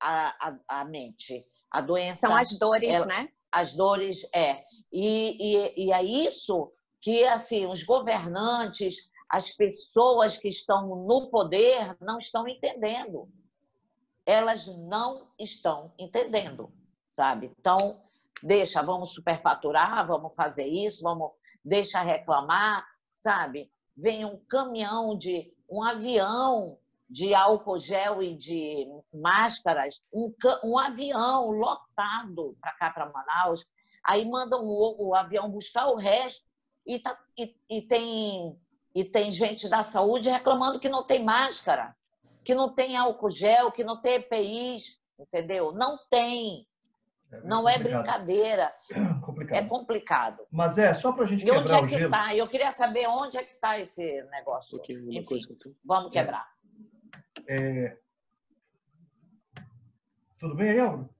[0.00, 1.44] a, a, a mente.
[1.70, 2.28] A doença.
[2.28, 3.28] São as dores, né?
[3.50, 4.62] As dores, é.
[4.92, 8.96] E, e, e é isso que, assim, os governantes,
[9.28, 13.28] as pessoas que estão no poder não estão entendendo.
[14.28, 16.70] Elas não estão entendendo,
[17.08, 17.50] sabe?
[17.58, 17.98] Então,
[18.42, 21.30] deixa, vamos superfaturar, vamos fazer isso, vamos
[21.64, 23.72] deixa reclamar, sabe?
[23.96, 30.30] Vem um caminhão de um avião de álcool gel e de máscaras, um,
[30.62, 33.64] um avião lotado para cá, para Manaus.
[34.04, 36.44] Aí mandam o, o, avião buscar o resto
[36.86, 38.60] e, tá, e, e, tem,
[38.94, 41.96] e tem gente da saúde reclamando que não tem máscara,
[42.48, 45.70] que não tem álcool gel, que não tem EPIs, entendeu?
[45.70, 46.66] Não tem.
[47.30, 48.72] É não é brincadeira.
[49.22, 49.58] Complicado.
[49.58, 50.46] É complicado.
[50.50, 52.34] Mas é, só para a gente e quebrar onde é que está?
[52.34, 54.80] Eu queria saber onde é que está esse negócio.
[54.80, 55.42] Um Enfim,
[55.84, 56.48] vamos quebrar.
[57.46, 57.98] É...
[60.40, 61.10] Tudo bem aí, Álvaro?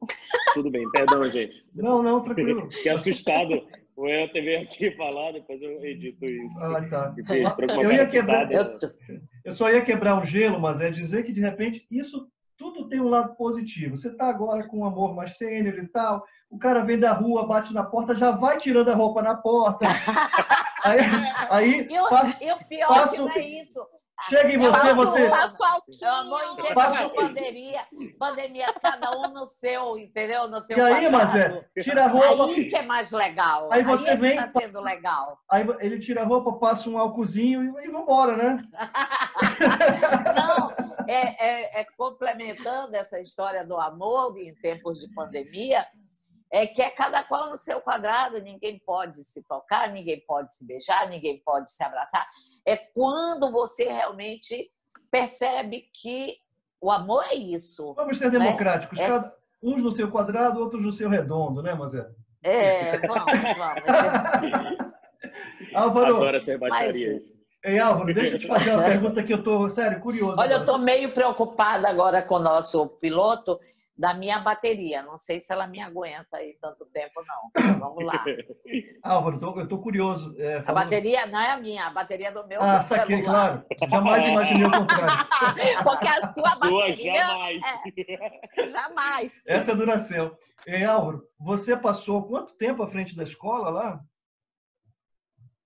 [0.54, 1.62] Tudo bem, perdão, gente.
[1.74, 2.72] Não, não, tranquilo.
[2.72, 3.68] Fiquei assustado.
[3.94, 6.64] O Elton veio aqui falar, depois eu edito isso.
[6.64, 7.14] Ah, tá.
[7.28, 8.78] Eu, ia quebrar, eu
[9.52, 13.08] só ia quebrar o gelo, mas é dizer que, de repente, isso tudo tem um
[13.08, 13.96] lado positivo.
[13.96, 17.46] Você está agora com um amor mais sênior e tal, o cara vem da rua,
[17.46, 19.86] bate na porta, já vai tirando a roupa na porta.
[20.84, 20.98] aí,
[21.48, 23.80] aí e, o, o pior passo, que não é isso.
[24.28, 25.28] Chega em você, você.
[25.28, 26.10] Passo alquinho.
[26.10, 27.10] Amor, passo...
[27.10, 27.86] pandemia,
[28.18, 30.46] pandemia, cada um no seu, entendeu?
[30.48, 32.44] No seu e aí, mas é, tira a roupa.
[32.44, 33.72] Aí que é mais legal.
[33.72, 34.36] Aí você aí é vem.
[34.36, 35.38] Tá sendo legal.
[35.50, 38.64] Aí ele tira a roupa, passa um álcoolzinho e, e vambora, né?
[40.36, 40.70] Não,
[41.08, 45.86] é, é, é complementando essa história do amor em tempos de pandemia
[46.52, 50.66] é que é cada qual no seu quadrado, ninguém pode se tocar, ninguém pode se
[50.66, 52.26] beijar, ninguém pode se abraçar
[52.66, 54.70] é quando você realmente
[55.10, 56.36] percebe que
[56.80, 57.94] o amor é isso.
[57.94, 58.38] Vamos ser né?
[58.38, 58.98] democráticos.
[58.98, 59.06] É...
[59.06, 62.06] Cada, uns no seu quadrado, outros no seu redondo, né, Mazé?
[62.42, 63.24] É, vamos,
[63.56, 64.90] vamos.
[65.74, 67.14] Álvaro, Agora você bateria.
[67.14, 67.22] Mas...
[67.62, 70.32] Ei, Álvaro, deixa eu te fazer uma pergunta que eu estou, sério, curioso.
[70.32, 70.54] Olha, agora.
[70.54, 73.60] eu estou meio preocupada agora com o nosso piloto,
[74.00, 75.02] da minha bateria.
[75.02, 77.78] Não sei se ela me aguenta aí tanto tempo, não.
[77.78, 78.24] Vamos lá.
[79.04, 80.34] Álvaro, eu estou curioso.
[80.38, 80.68] É, falando...
[80.70, 83.62] A bateria não é a minha, a bateria é do meu ah, saquei, claro.
[83.90, 85.28] Jamais imaginei o contrário.
[85.84, 87.16] Porque a sua bateria...
[87.18, 87.62] Sua jamais.
[88.56, 89.42] É, jamais.
[89.46, 90.34] Essa é do Nacel.
[90.66, 94.00] Ei, Álvaro, você passou quanto tempo à frente da escola lá?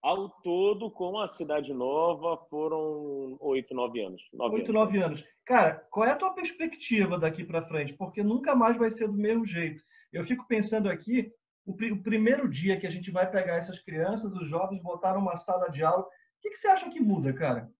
[0.04, 4.20] Ao todo, com a Cidade Nova, foram oito, nove anos.
[4.34, 5.24] Oito, nove anos.
[5.46, 7.94] Cara, qual é a tua perspectiva daqui para frente?
[7.94, 9.82] Porque nunca mais vai ser do mesmo jeito.
[10.12, 11.32] Eu fico pensando aqui,
[11.64, 15.36] o, o, primeiro dia que a gente vai pegar essas crianças, os jovens, botar numa
[15.36, 16.08] sala de aula, o
[16.42, 17.72] que, que você acha que muda, cara?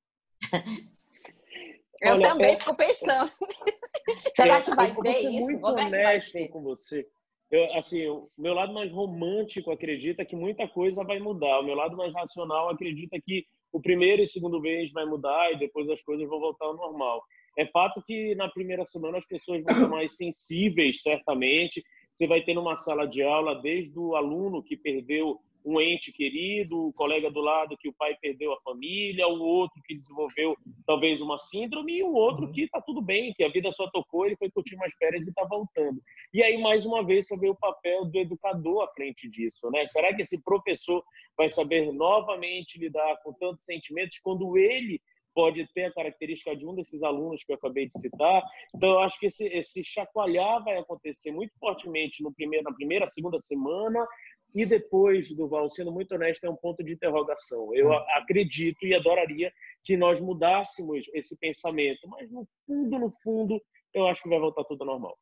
[2.01, 2.57] Eu Olha, também é...
[2.57, 3.31] fico pensando.
[4.35, 5.47] Será que vai ter isso?
[5.47, 7.07] Muito Como é honesto com você
[7.55, 11.61] eu, assim, o meu lado mais romântico acredita que muita coisa vai mudar.
[11.61, 15.59] O meu lado mais racional acredita que o primeiro e segundo mês vai mudar e
[15.59, 17.23] depois as coisas vão voltar ao normal.
[17.57, 21.81] É fato que na primeira semana as pessoas vão ser mais sensíveis, certamente.
[22.11, 26.89] Você vai ter numa sala de aula desde o aluno que perdeu um ente querido,
[26.89, 31.21] o colega do lado que o pai perdeu a família, o outro que desenvolveu talvez
[31.21, 32.53] uma síndrome e o outro uhum.
[32.53, 35.31] que está tudo bem, que a vida só tocou, ele foi curtir umas férias e
[35.31, 36.01] está voltando.
[36.33, 39.87] E aí, mais uma vez, você vê o papel do educador à frente disso, né?
[39.87, 41.03] Será que esse professor
[41.37, 45.01] vai saber novamente lidar com tantos sentimentos quando ele
[45.35, 48.43] pode ter a característica de um desses alunos que eu acabei de citar.
[48.75, 53.09] Então, eu acho que esse, esse chacoalhar vai acontecer muito fortemente no primeiro, na primeira,
[53.09, 54.07] segunda semana,
[54.55, 57.75] e depois, Duval, sendo muito honesto, é um ponto de interrogação.
[57.75, 63.61] Eu acredito e adoraria que nós mudássemos esse pensamento, mas no fundo, no fundo,
[63.93, 65.19] eu acho que vai voltar tudo normal.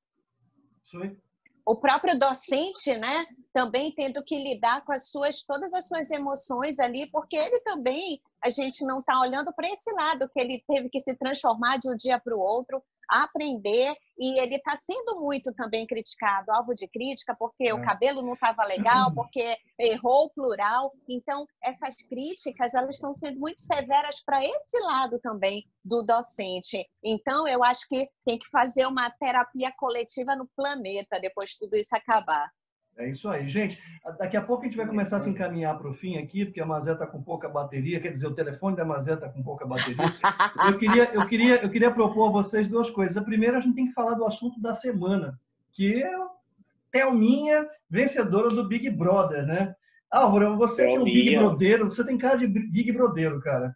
[0.83, 1.17] Sim.
[1.65, 6.79] O próprio docente, né, também tendo que lidar com as suas todas as suas emoções
[6.81, 10.91] ali, porque ele também a gente não está olhando para esse lado que ele teve
[10.91, 15.53] que se transformar de um dia para o outro, aprender e ele está sendo muito
[15.53, 17.75] também criticado, alvo de crítica, porque é.
[17.75, 20.93] o cabelo não estava legal, porque errou o plural.
[21.09, 26.87] Então, essas críticas elas estão sendo muito severas para esse lado também do docente.
[27.03, 31.77] Então, eu acho que tem que fazer uma terapia coletiva no planeta depois de tudo
[31.77, 32.51] isso acabar.
[32.97, 33.49] É isso aí.
[33.49, 33.79] Gente,
[34.19, 36.61] daqui a pouco a gente vai começar a se encaminhar para o fim aqui, porque
[36.61, 39.67] a Mazé está com pouca bateria, quer dizer, o telefone da Mazé está com pouca
[39.67, 39.97] bateria.
[40.69, 43.17] Eu queria, eu, queria, eu queria propor a vocês duas coisas.
[43.17, 45.39] A primeira, a gente tem que falar do assunto da semana,
[45.73, 46.11] que é
[46.91, 49.75] Thelminha, vencedora do Big Brother, né?
[50.11, 53.75] Álvaro, você que é um Big Brodeiro, você tem cara de Big Brodeiro, cara.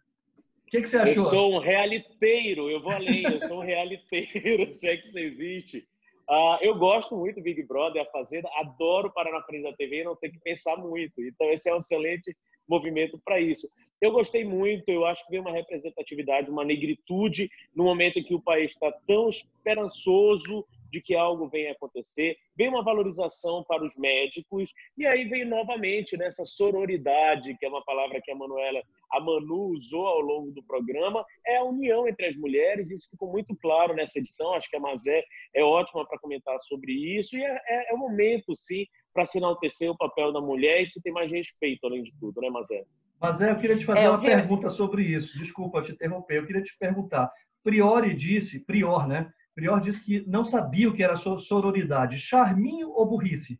[0.67, 1.23] O que, que você achou?
[1.23, 5.17] Eu sou um realiteiro, eu vou além, eu sou um realiteiro, se é que isso
[5.17, 5.87] existe.
[6.29, 10.01] Uh, eu gosto muito do Big Brother, a Fazenda, adoro parar na frente da TV
[10.01, 11.21] e não ter que pensar muito.
[11.23, 12.35] Então, esse é um excelente
[12.67, 13.69] movimento para isso.
[14.01, 18.35] Eu gostei muito, eu acho que veio uma representatividade, uma negritude no momento em que
[18.35, 23.95] o país está tão esperançoso de que algo venha acontecer, vem uma valorização para os
[23.95, 29.19] médicos, e aí vem novamente nessa sororidade, que é uma palavra que a Manuela, a
[29.19, 33.55] Manu usou ao longo do programa, é a união entre as mulheres, isso ficou muito
[33.57, 35.23] claro nessa edição, acho que a Mazé
[35.55, 39.37] é ótima para comentar sobre isso, e é, é, é o momento, sim, para se
[39.37, 42.83] enaltecer o papel da mulher e se ter mais respeito, além de tudo, né, Mazé?
[43.19, 46.61] Mazé, eu queria te fazer é, uma pergunta sobre isso, desculpa te interromper, eu queria
[46.61, 47.31] te perguntar,
[47.63, 52.19] Priori disse, Prior, né, Prior disse que não sabia o que era sororidade.
[52.19, 53.59] Charminho ou burrice?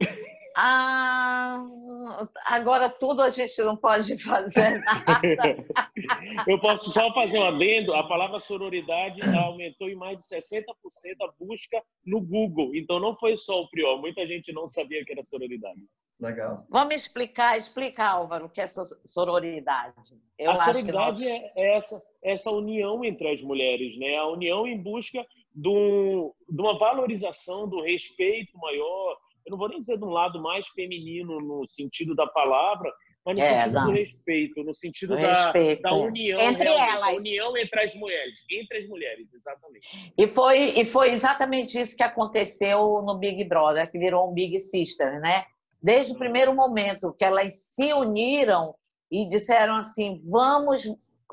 [0.58, 1.66] Ah,
[2.46, 5.20] agora tudo a gente não pode fazer nada.
[6.48, 7.92] Eu posso só fazer um adendo.
[7.92, 10.64] A palavra sororidade aumentou em mais de 60%
[11.20, 12.74] a busca no Google.
[12.74, 13.98] Então não foi só o Prior.
[13.98, 15.82] Muita gente não sabia que era sororidade.
[16.18, 16.66] Legal.
[16.70, 18.66] Vamos explicar, explica, Álvaro, o que é
[19.04, 19.94] sororidade.
[20.38, 21.22] Eu a sororidade nós...
[21.22, 24.16] é essa, essa união entre as mulheres, né?
[24.16, 25.24] A união em busca
[25.54, 29.16] de, um, de uma valorização, do respeito maior.
[29.44, 32.90] Eu não vou nem dizer de um lado mais feminino no sentido da palavra,
[33.24, 33.86] mas no é, sentido não.
[33.86, 35.82] do respeito, no sentido da, respeito.
[35.82, 36.38] da união.
[36.40, 37.16] Entre elas.
[37.18, 38.42] união entre as mulheres.
[38.50, 40.14] Entre as mulheres, exatamente.
[40.16, 44.58] E foi, e foi exatamente isso que aconteceu no Big Brother, que virou um Big
[44.58, 45.44] Sister, né?
[45.86, 48.74] Desde o primeiro momento que elas se uniram
[49.08, 50.82] e disseram assim: vamos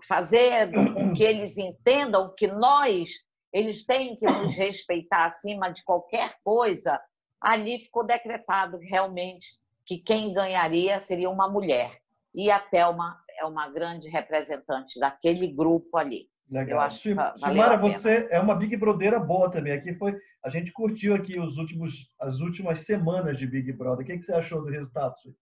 [0.08, 3.10] fazer com que eles entendam que nós,
[3.52, 7.02] eles têm que nos respeitar acima de qualquer coisa,
[7.42, 12.00] ali ficou decretado realmente que quem ganharia seria uma mulher.
[12.32, 16.30] E a Thelma é uma grande representante daquele grupo ali.
[16.54, 16.78] Legal.
[16.78, 19.74] Eu acho Silmara, você é uma Big Brotheira boa também.
[19.74, 24.06] Aqui foi, a gente curtiu aqui os últimos, as últimas semanas de Big Brother.
[24.06, 25.34] O que, que você achou do resultado, Sui?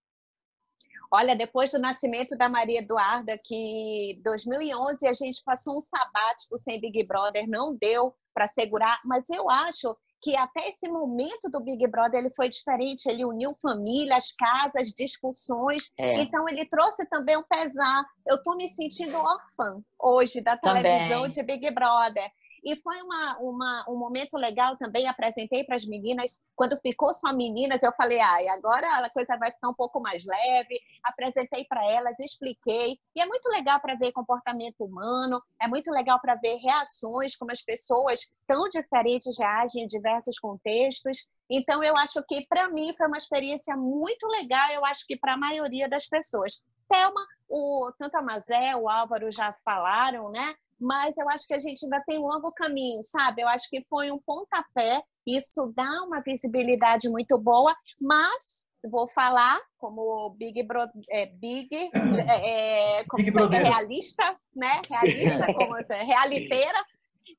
[1.13, 6.79] Olha, depois do nascimento da Maria Eduarda, que 2011 a gente passou um sabático sem
[6.79, 11.85] Big Brother, não deu para segurar, mas eu acho que até esse momento do Big
[11.87, 16.21] Brother ele foi diferente, ele uniu famílias, casas, discussões, é.
[16.21, 18.05] então ele trouxe também um pesar.
[18.25, 21.29] Eu estou me sentindo órfã hoje da televisão também.
[21.31, 22.31] de Big Brother.
[22.63, 25.07] E foi uma, uma, um momento legal também.
[25.07, 26.43] Apresentei para as meninas.
[26.55, 30.23] Quando ficou só meninas, eu falei: ai, agora a coisa vai ficar um pouco mais
[30.25, 30.79] leve.
[31.03, 32.99] Apresentei para elas, expliquei.
[33.15, 37.51] E é muito legal para ver comportamento humano, é muito legal para ver reações, como
[37.51, 41.27] as pessoas tão diferentes reagem em diversos contextos.
[41.49, 44.69] Então, eu acho que para mim foi uma experiência muito legal.
[44.71, 46.63] Eu acho que para a maioria das pessoas.
[46.87, 50.55] Thelma, o, tanto a Mazé, o Álvaro já falaram, né?
[50.81, 53.43] Mas eu acho que a gente ainda tem um longo caminho, sabe?
[53.43, 59.59] Eu acho que foi um pontapé, isso dá uma visibilidade muito boa, mas vou falar
[59.77, 64.81] como Big Bro, é, Big, é, é como Big é realista, né?
[64.89, 66.83] Realista, como realiteira.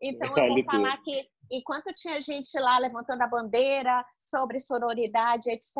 [0.00, 5.76] Então, eu vou falar que enquanto tinha gente lá levantando a bandeira sobre sororidade, etc.,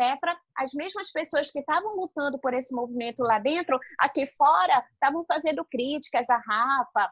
[0.57, 5.65] as mesmas pessoas que estavam lutando por esse movimento lá dentro, aqui fora, estavam fazendo
[5.65, 7.11] críticas a Rafa,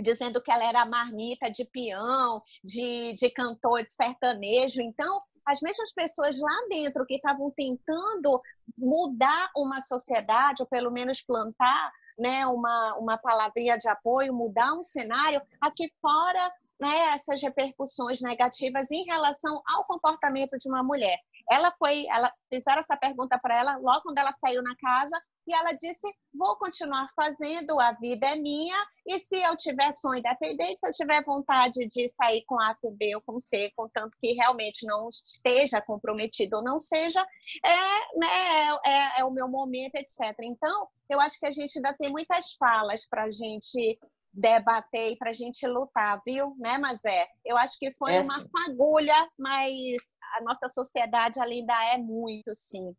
[0.00, 4.80] dizendo que ela era marmita de peão, de, de cantor de sertanejo.
[4.80, 8.40] Então, as mesmas pessoas lá dentro que estavam tentando
[8.76, 14.82] mudar uma sociedade, ou pelo menos plantar né, uma, uma palavrinha de apoio, mudar um
[14.82, 21.18] cenário, aqui fora né, essas repercussões negativas em relação ao comportamento de uma mulher.
[21.50, 25.18] Ela foi, ela fizeram essa pergunta para ela logo quando ela saiu na casa
[25.48, 28.76] e ela disse: vou continuar fazendo, a vida é minha
[29.06, 32.90] e se eu tiver sonho independente, se eu tiver vontade de sair com A, com
[32.90, 37.26] B ou com C, contanto que realmente não esteja comprometido ou não seja,
[37.64, 40.36] é, né, é, é o meu momento, etc.
[40.42, 43.98] Então, eu acho que a gente ainda tem muitas falas para a gente
[44.30, 47.26] debater e para a gente lutar, viu, né, Mazé?
[47.44, 52.94] Eu acho que foi é, uma fagulha, mas a nossa sociedade ainda é muito, sim,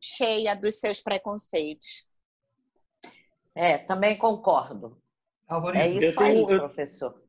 [0.00, 2.06] cheia dos seus preconceitos.
[3.54, 5.00] É, também concordo.
[5.74, 7.22] É isso aí, professor.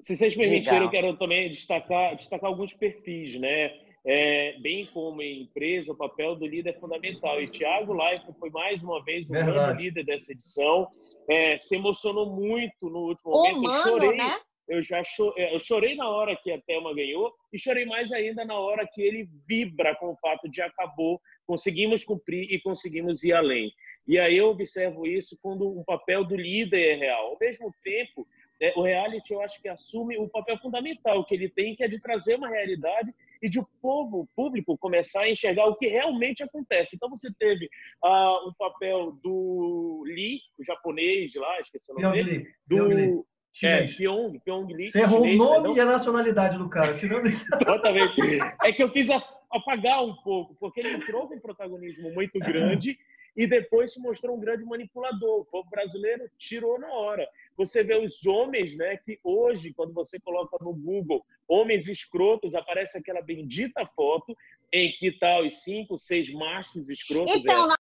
[0.00, 3.80] Se vocês permitirem, eu quero também destacar, destacar alguns perfis, né?
[4.06, 7.40] É, bem como em empresa, o papel do líder é fundamental.
[7.40, 10.86] E Thiago Leifert foi mais uma vez o grande líder dessa edição.
[11.28, 13.58] É, se emocionou muito no último momento.
[13.58, 14.40] Humano, eu chorei, né?
[14.68, 15.02] Eu já
[15.36, 18.86] é, eu chorei na hora que a Thelma ganhou e chorei mais ainda na hora
[18.86, 23.72] que ele vibra com o fato de acabou, conseguimos cumprir e conseguimos ir além.
[24.06, 27.28] E aí eu observo isso quando o papel do líder é real.
[27.28, 28.26] Ao mesmo tempo,
[28.60, 31.88] é, o reality eu acho que assume o papel fundamental que ele tem, que é
[31.88, 35.86] de trazer uma realidade e de o povo, o público, começar a enxergar o que
[35.86, 36.96] realmente acontece.
[36.96, 37.66] Então você teve
[38.02, 43.26] uh, um papel do Lee, o japonês lá, esqueci o nome dele, do
[43.62, 44.90] é, Pyong, Pyong Lee.
[44.90, 47.44] Você errou o nome e a nacionalidade do cara, tirando isso.
[47.60, 48.20] Exatamente.
[48.62, 49.08] É que eu quis
[49.50, 52.98] apagar um pouco, porque ele entrou com um protagonismo muito grande
[53.36, 55.40] e depois se mostrou um grande manipulador.
[55.40, 57.28] O povo brasileiro tirou na hora.
[57.56, 62.98] Você vê os homens, né, que hoje, quando você coloca no Google homens escrotos, aparece
[62.98, 64.36] aquela bendita foto
[64.72, 67.36] em que tá os cinco, seis machos escrotos.
[67.36, 67.74] Então, é.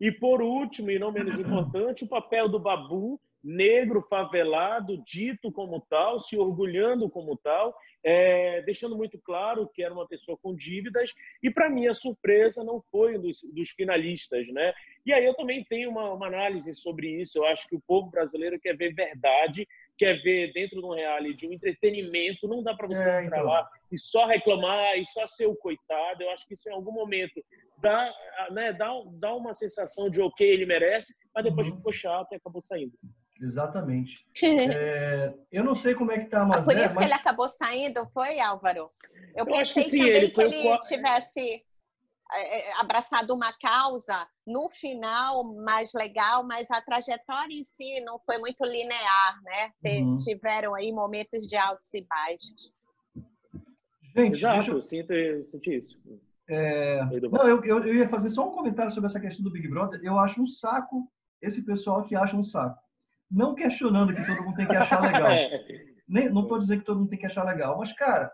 [0.00, 5.80] E por último, e não menos importante, o papel do babu negro favelado, dito como
[5.88, 7.74] tal, se orgulhando como tal,
[8.04, 11.12] é, deixando muito claro que era uma pessoa com dívidas,
[11.42, 14.46] e para minha surpresa não foi um dos, dos, finalistas.
[14.48, 14.72] Né?
[15.04, 18.10] E aí eu também tenho uma, uma, análise sobre isso, eu acho que o povo
[18.10, 19.66] brasileiro quer ver verdade,
[19.96, 23.50] quer ver dentro de um reality um entretenimento, não dá para você é, entrar então.
[23.50, 26.92] lá e só reclamar, e só ser o coitado, eu acho que isso em algum
[26.92, 27.44] momento
[27.80, 28.14] dá,
[28.50, 31.76] né, dá, dá uma sensação de ok, ele merece, mas depois uhum.
[31.76, 32.92] ficou chato e acabou saindo.
[33.40, 34.26] Exatamente.
[34.42, 36.96] É, eu não sei como é que tá a Mazé, Por isso mas...
[36.96, 38.90] que ele acabou saindo, foi, Álvaro?
[39.34, 40.78] Eu, eu pensei sim, também ele que ele qual...
[40.80, 41.62] tivesse
[42.32, 48.18] é, é, abraçado uma causa no final mais legal, mas a trajetória em si não
[48.20, 50.00] foi muito linear, né?
[50.00, 50.14] Uhum.
[50.16, 52.72] Tiveram aí momentos de altos e baixos.
[54.16, 55.12] Gente, Exato, eu sinto,
[55.50, 55.98] senti isso.
[56.48, 57.04] É...
[57.04, 60.00] Não, eu, eu, eu ia fazer só um comentário sobre essa questão do Big Brother.
[60.02, 61.10] Eu acho um saco
[61.40, 62.89] esse pessoal que acha um saco
[63.30, 65.28] não questionando que todo mundo tem que achar legal.
[66.08, 68.30] Nem, não estou dizendo que todo mundo tem que achar legal, mas, cara,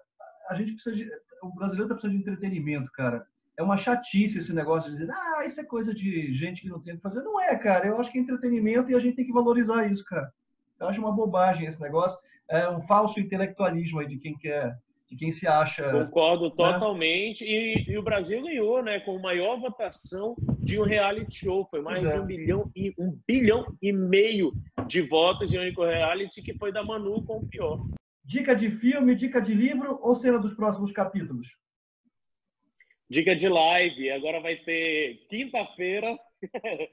[0.48, 1.10] a gente precisa de.
[1.42, 3.26] O brasileiro tá precisando de entretenimento, cara.
[3.58, 6.80] É uma chatice esse negócio de dizer, ah, isso é coisa de gente que não
[6.80, 7.22] tem o que fazer.
[7.22, 7.86] Não é, cara.
[7.86, 10.32] Eu acho que é entretenimento e a gente tem que valorizar isso, cara.
[10.80, 12.18] Eu acho uma bobagem esse negócio.
[12.48, 14.78] É um falso intelectualismo aí de quem quer
[15.08, 15.88] de quem se acha.
[15.90, 16.54] Concordo né?
[16.56, 17.44] totalmente.
[17.44, 19.00] E, e, o Brasil ganhou, né?
[19.00, 21.66] Com maior votação de um reality show.
[21.70, 22.10] Foi mais é.
[22.10, 24.52] de um bilhão e um bilhão e meio
[24.86, 27.84] de votos em único reality, que foi da Manu com o pior.
[28.24, 31.48] Dica de filme, dica de livro ou cena dos próximos capítulos?
[33.08, 34.10] Dica de live.
[34.10, 36.18] Agora vai ter quinta-feira.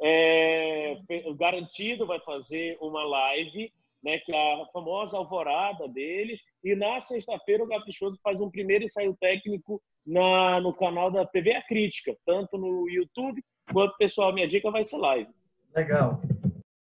[0.00, 3.72] é, o Garantido vai fazer uma live
[4.04, 6.40] né, que é a famosa alvorada deles.
[6.62, 11.54] E na sexta-feira o Caprichoso faz um primeiro ensaio técnico na, no canal da TV
[11.54, 13.42] A Crítica, tanto no YouTube
[13.72, 15.30] quanto, pessoal, minha dica vai ser live.
[15.74, 16.20] Legal.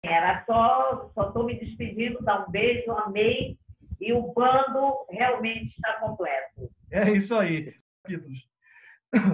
[0.03, 3.57] Era só, só estou me despedindo, dar um beijo, amei,
[3.99, 6.71] e o bando realmente está completo.
[6.89, 7.61] É isso aí.
[8.03, 8.51] Capítulos.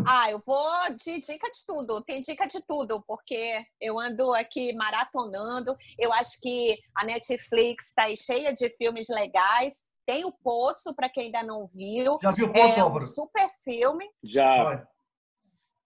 [0.07, 2.01] Ah, eu vou de dica de tudo.
[2.01, 5.75] Tem dica de tudo, porque eu ando aqui maratonando.
[5.97, 9.83] Eu acho que a Netflix está cheia de filmes legais.
[10.05, 12.17] Tem o Poço, para quem ainda não viu.
[12.21, 14.09] Já viu o Poço, É um super filme.
[14.23, 14.87] Já.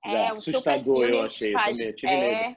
[0.06, 0.32] É Já.
[0.32, 1.18] um super filme.
[1.18, 2.56] Eu achei, faz, é,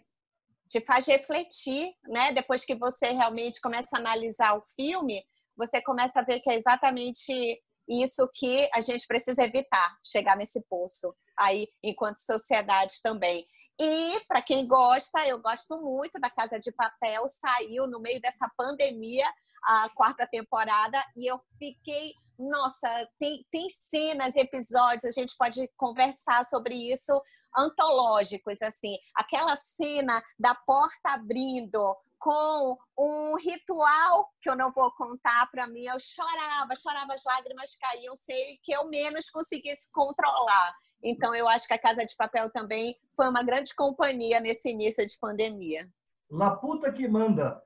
[0.74, 2.32] te faz refletir, né?
[2.32, 5.24] Depois que você realmente começa a analisar o filme,
[5.56, 10.60] você começa a ver que é exatamente isso que a gente precisa evitar, chegar nesse
[10.68, 13.46] poço aí enquanto sociedade também.
[13.80, 18.50] E para quem gosta, eu gosto muito da Casa de Papel, saiu no meio dessa
[18.56, 25.68] pandemia a quarta temporada e eu fiquei, nossa, tem, tem cenas, episódios, a gente pode
[25.76, 27.12] conversar sobre isso
[27.57, 35.50] antológicos, assim, aquela cena da porta abrindo com um ritual que eu não vou contar
[35.50, 40.74] para mim, eu chorava, chorava, as lágrimas caíam, sei que eu menos conseguisse controlar.
[41.02, 45.05] Então, eu acho que a Casa de Papel também foi uma grande companhia nesse início
[45.05, 45.86] de pandemia.
[46.30, 47.62] La puta que manda.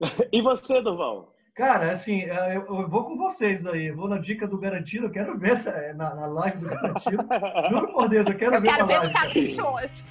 [0.30, 1.34] e você, Durval?
[1.56, 3.90] Cara, assim, é, eu, vou com vocês aí.
[3.90, 5.06] vou na dica do Garantido.
[5.06, 7.24] Eu quero ver essa, é, na, na live do Garantido.
[7.70, 9.14] Juro por Deus, eu quero eu ver quero ver live.
[9.14, 10.04] caprichoso.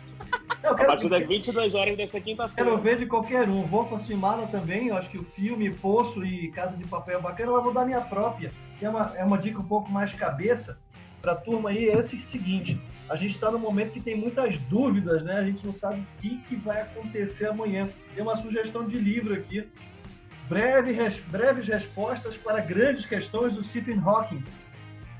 [0.64, 2.72] Eu quero, a partir das 22 horas dessa quinta-feira.
[2.72, 3.62] Quero ver de qualquer um.
[3.62, 4.88] Vou com a Simala também.
[4.88, 7.52] Eu acho que o filme Poço e Casa de Papel é bacana.
[7.52, 8.52] Mas vou dar minha própria.
[8.80, 10.80] Que é uma, é uma dica um pouco mais cabeça
[11.22, 11.90] para a turma aí.
[11.90, 12.82] É esse seguinte.
[13.08, 15.36] A gente está no momento que tem muitas dúvidas, né?
[15.36, 17.88] A gente não sabe o que, que vai acontecer amanhã.
[18.16, 19.70] Tem uma sugestão de livro aqui
[20.48, 24.44] breve, res, breves respostas para grandes questões do Stephen Hawking.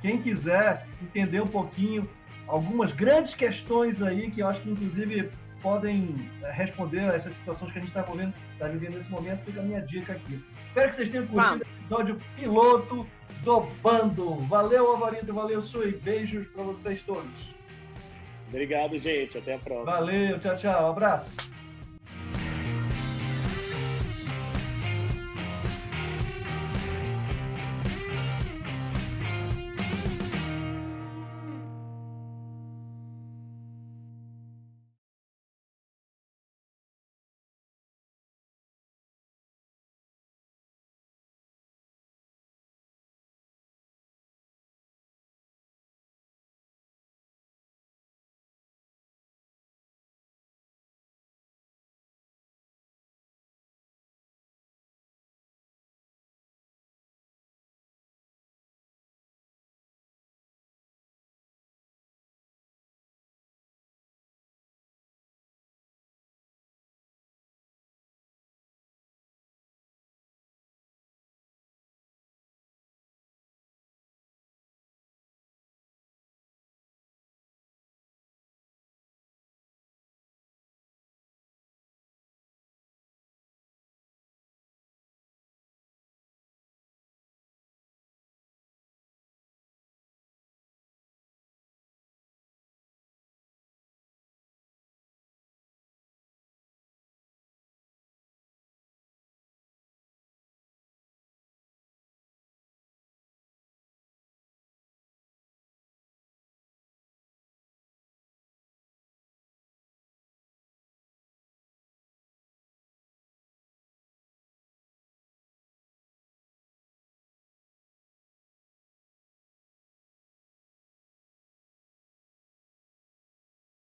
[0.02, 2.08] Quem quiser entender um pouquinho
[2.48, 7.72] algumas grandes questões aí que eu acho que inclusive podem eh, responder a essas situações
[7.72, 10.40] que a gente está vivendo, tá vivendo nesse momento, fica a minha dica aqui.
[10.68, 13.08] Espero que vocês tenham curtido o episódio piloto
[13.44, 14.36] do Bando.
[14.48, 16.00] Valeu, Alvarito, valeu, Sui.
[16.04, 17.56] Beijos para vocês todos.
[18.48, 19.38] Obrigado, gente.
[19.38, 19.92] Até a próxima.
[19.92, 20.88] Valeu, tchau, tchau.
[20.88, 21.55] Um abraço.